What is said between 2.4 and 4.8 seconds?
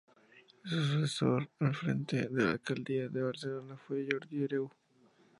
la alcaldía de Barcelona fue Jordi Hereu.